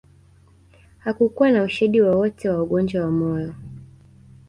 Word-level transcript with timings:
Hakukuwa 0.99 1.51
na 1.51 1.63
ushahidi 1.63 2.01
wowote 2.01 2.49
wa 2.49 2.63
ugonjwa 2.63 3.05
wa 3.05 3.11
moyo 3.11 3.53